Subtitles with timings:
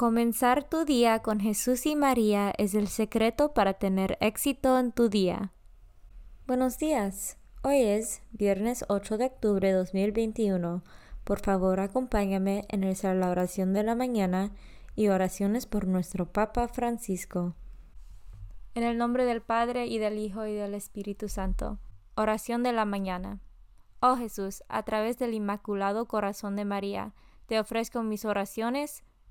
[0.00, 5.10] Comenzar tu día con Jesús y María es el secreto para tener éxito en tu
[5.10, 5.52] día.
[6.46, 7.36] Buenos días.
[7.62, 10.82] Hoy es viernes 8 de octubre de 2021.
[11.22, 12.80] Por favor, acompáñame en
[13.20, 14.52] la oración de la mañana
[14.96, 17.54] y oraciones por nuestro Papa Francisco.
[18.74, 21.78] En el nombre del Padre y del Hijo y del Espíritu Santo.
[22.14, 23.38] Oración de la mañana.
[24.00, 27.12] Oh Jesús, a través del Inmaculado Corazón de María,
[27.44, 29.02] te ofrezco mis oraciones,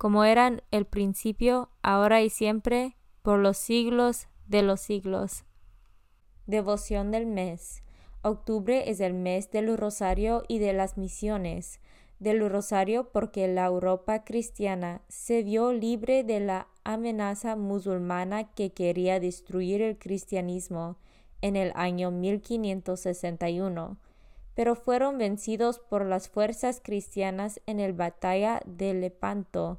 [0.00, 5.44] como eran el principio, ahora y siempre, por los siglos de los siglos.
[6.46, 7.82] Devoción del mes.
[8.22, 11.80] Octubre es el mes del rosario y de las misiones.
[12.18, 19.20] Del rosario porque la Europa cristiana se vio libre de la amenaza musulmana que quería
[19.20, 20.96] destruir el cristianismo
[21.42, 23.98] en el año 1561,
[24.54, 29.78] pero fueron vencidos por las fuerzas cristianas en la batalla de Lepanto,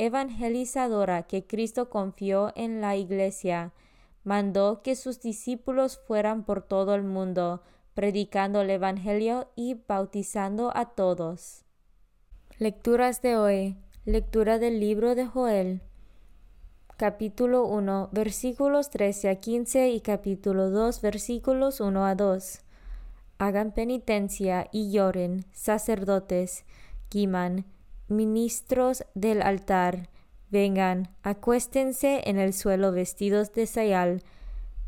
[0.00, 3.74] evangelizadora que Cristo confió en la Iglesia,
[4.24, 7.62] mandó que sus discípulos fueran por todo el mundo,
[7.92, 11.66] predicando el Evangelio y bautizando a todos.
[12.58, 13.76] Lecturas de hoy.
[14.06, 15.82] Lectura del libro de Joel.
[16.96, 22.60] Capítulo 1, versículos 13 a 15 y capítulo 2, versículos 1 a 2.
[23.36, 26.64] Hagan penitencia y lloren, sacerdotes,
[27.10, 27.66] Giman,
[28.10, 30.10] ministros del altar,
[30.50, 34.22] vengan, acuéstense en el suelo vestidos de sayal,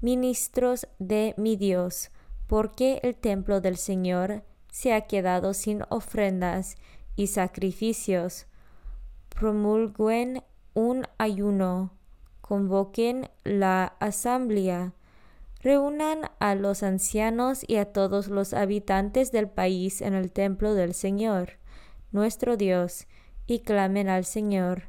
[0.01, 2.11] ministros de mi Dios,
[2.49, 6.77] porque el templo del Señor se ha quedado sin ofrendas
[7.15, 8.47] y sacrificios.
[9.29, 10.43] Promulguen
[10.75, 11.93] un ayuno,
[12.41, 14.95] convoquen la asamblea,
[15.61, 20.93] reúnan a los ancianos y a todos los habitantes del país en el templo del
[20.93, 21.62] Señor
[22.13, 23.07] nuestro Dios,
[23.47, 24.85] y clamen al Señor.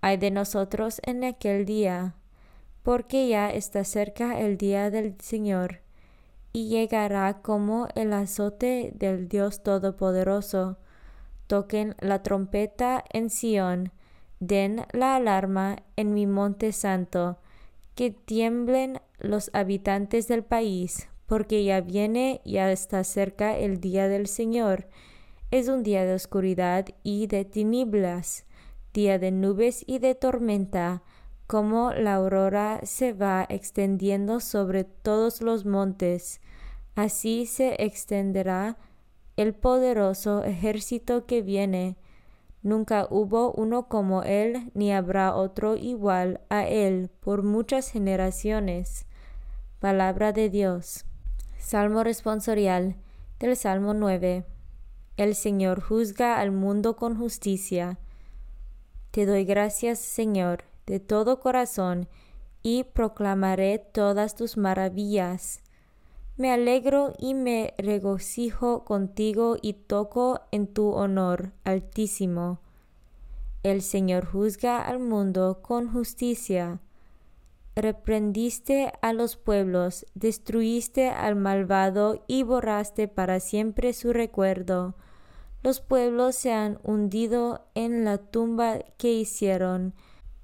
[0.00, 2.14] Ay de nosotros en aquel día,
[2.82, 5.80] porque ya está cerca el día del Señor,
[6.52, 10.78] y llegará como el azote del Dios Todopoderoso.
[11.46, 13.92] Toquen la trompeta en Sión,
[14.38, 17.38] den la alarma en mi monte santo,
[17.94, 24.26] que tiemblen los habitantes del país, porque ya viene, ya está cerca el día del
[24.26, 24.88] Señor
[25.50, 28.44] es un día de oscuridad y de tinieblas,
[28.92, 31.02] día de nubes y de tormenta,
[31.46, 36.40] como la aurora se va extendiendo sobre todos los montes,
[36.94, 38.76] así se extenderá
[39.36, 41.96] el poderoso ejército que viene.
[42.62, 49.06] Nunca hubo uno como él, ni habrá otro igual a él por muchas generaciones.
[49.80, 51.06] Palabra de Dios.
[51.58, 52.96] Salmo responsorial
[53.40, 54.44] del Salmo 9.
[55.20, 57.98] El Señor juzga al mundo con justicia.
[59.10, 62.08] Te doy gracias, Señor, de todo corazón,
[62.62, 65.60] y proclamaré todas tus maravillas.
[66.38, 72.60] Me alegro y me regocijo contigo y toco en tu honor, Altísimo.
[73.62, 76.80] El Señor juzga al mundo con justicia.
[77.76, 84.94] Reprendiste a los pueblos, destruiste al malvado y borraste para siempre su recuerdo.
[85.62, 89.94] Los pueblos se han hundido en la tumba que hicieron.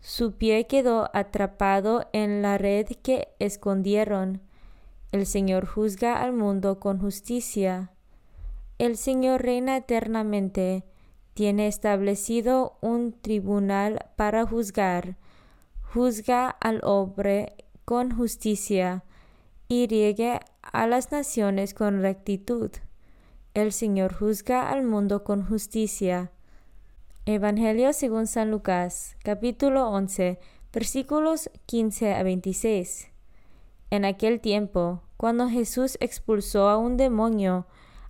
[0.00, 4.42] Su pie quedó atrapado en la red que escondieron.
[5.12, 7.92] El Señor juzga al mundo con justicia.
[8.78, 10.84] El Señor reina eternamente.
[11.32, 15.16] Tiene establecido un tribunal para juzgar.
[15.82, 19.04] Juzga al hombre con justicia
[19.68, 22.70] y riegue a las naciones con rectitud.
[23.56, 26.30] El Señor juzga al mundo con justicia.
[27.24, 30.38] Evangelio según San Lucas, capítulo 11,
[30.74, 33.08] versículos 15 a 26.
[33.88, 37.66] En aquel tiempo, cuando Jesús expulsó a un demonio,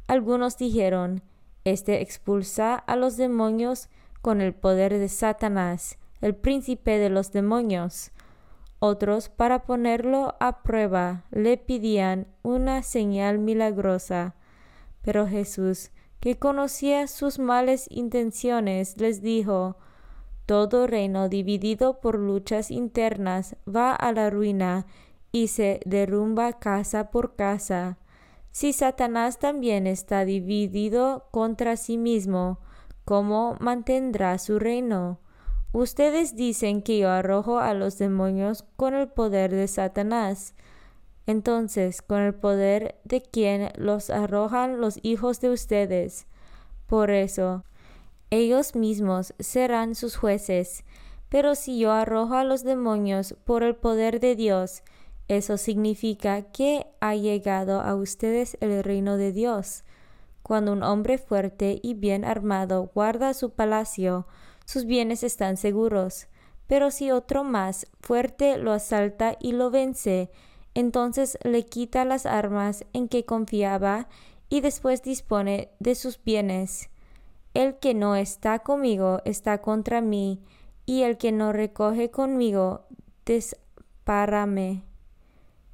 [0.08, 1.22] algunos dijeron,
[1.62, 3.88] Este expulsa a los demonios
[4.22, 8.10] con el poder de Satanás, el príncipe de los demonios.
[8.80, 14.34] Otros, para ponerlo a prueba, le pedían una señal milagrosa.
[15.06, 19.76] Pero Jesús, que conocía sus males intenciones, les dijo,
[20.46, 24.84] Todo reino dividido por luchas internas va a la ruina
[25.30, 27.98] y se derrumba casa por casa.
[28.50, 32.58] Si Satanás también está dividido contra sí mismo,
[33.04, 35.20] ¿cómo mantendrá su reino?
[35.70, 40.56] Ustedes dicen que yo arrojo a los demonios con el poder de Satanás.
[41.26, 46.26] Entonces, con el poder de quien los arrojan los hijos de ustedes.
[46.86, 47.64] Por eso,
[48.30, 50.84] ellos mismos serán sus jueces.
[51.28, 54.82] Pero si yo arrojo a los demonios por el poder de Dios,
[55.28, 59.82] eso significa que ha llegado a ustedes el reino de Dios.
[60.44, 64.28] Cuando un hombre fuerte y bien armado guarda su palacio,
[64.64, 66.28] sus bienes están seguros.
[66.68, 70.30] Pero si otro más fuerte lo asalta y lo vence,
[70.76, 74.08] entonces le quita las armas en que confiaba
[74.50, 76.90] y después dispone de sus bienes.
[77.54, 80.42] El que no está conmigo está contra mí,
[80.84, 82.84] y el que no recoge conmigo
[83.24, 84.84] despárame.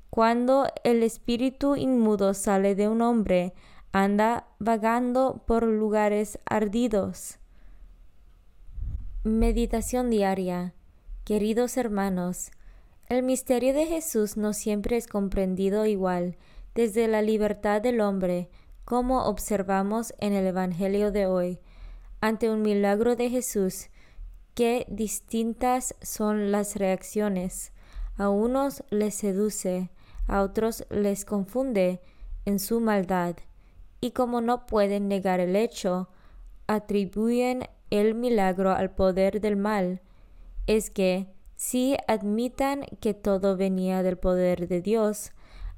[0.08, 3.54] Cuando el espíritu inmudo sale de un hombre,
[3.90, 7.40] anda vagando por lugares ardidos.
[9.24, 10.74] Meditación diaria.
[11.24, 12.52] Queridos hermanos,
[13.08, 16.36] el misterio de Jesús no siempre es comprendido igual
[16.74, 18.48] desde la libertad del hombre,
[18.84, 21.58] como observamos en el Evangelio de hoy.
[22.20, 23.88] Ante un milagro de Jesús,
[24.54, 27.72] qué distintas son las reacciones.
[28.16, 29.90] A unos les seduce,
[30.26, 32.00] a otros les confunde
[32.44, 33.36] en su maldad,
[34.00, 36.08] y como no pueden negar el hecho,
[36.66, 40.00] atribuyen el milagro al poder del mal.
[40.66, 41.28] Es que,
[41.64, 45.30] si admitan que todo venía del poder de Dios,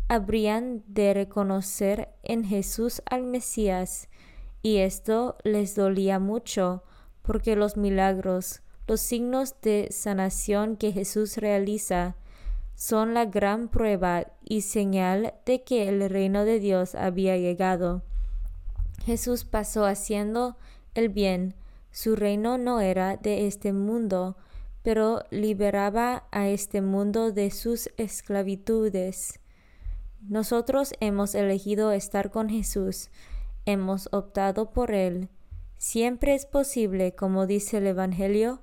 [0.08, 4.08] habrían de reconocer en Jesús al Mesías,
[4.62, 6.84] y esto les dolía mucho,
[7.20, 12.16] porque los milagros, los signos de sanación que Jesús realiza,
[12.74, 18.00] son la gran prueba y señal de que el reino de Dios había llegado.
[19.04, 20.56] Jesús pasó haciendo
[20.94, 21.54] el bien,
[21.90, 24.38] su reino no era de este mundo,
[24.84, 29.40] pero liberaba a este mundo de sus esclavitudes.
[30.20, 33.08] Nosotros hemos elegido estar con Jesús,
[33.64, 35.30] hemos optado por Él.
[35.78, 38.60] Siempre es posible, como dice el Evangelio,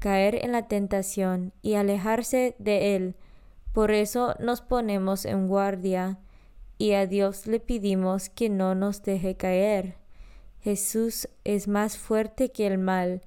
[0.00, 3.16] caer en la tentación y alejarse de Él.
[3.72, 6.18] Por eso nos ponemos en guardia
[6.76, 9.96] y a Dios le pedimos que no nos deje caer.
[10.60, 13.22] Jesús es más fuerte que el mal,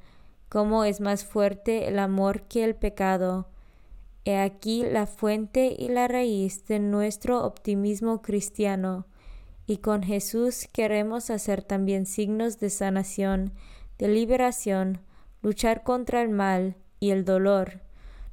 [0.50, 3.48] cómo es más fuerte el amor que el pecado.
[4.26, 9.06] He aquí la fuente y la raíz de nuestro optimismo cristiano,
[9.66, 13.54] y con Jesús queremos hacer también signos de sanación,
[13.98, 15.00] de liberación,
[15.42, 17.82] luchar contra el mal y el dolor.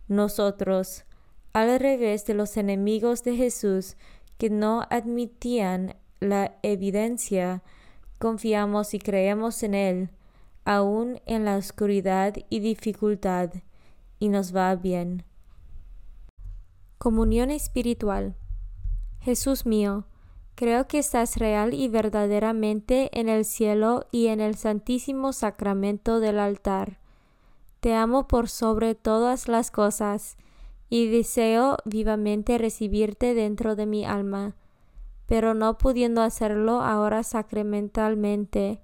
[0.07, 1.05] nosotros,
[1.53, 3.97] al revés de los enemigos de Jesús
[4.37, 7.63] que no admitían la evidencia,
[8.19, 10.11] confiamos y creemos en Él,
[10.65, 13.51] aun en la oscuridad y dificultad,
[14.19, 15.25] y nos va bien.
[16.99, 18.37] Comunión espiritual.
[19.21, 20.07] Jesús mío,
[20.55, 26.39] creo que estás real y verdaderamente en el cielo y en el santísimo sacramento del
[26.39, 26.99] altar.
[27.81, 30.37] Te amo por sobre todas las cosas,
[30.89, 34.55] y deseo vivamente recibirte dentro de mi alma,
[35.27, 38.84] pero no pudiendo hacerlo ahora sacramentalmente,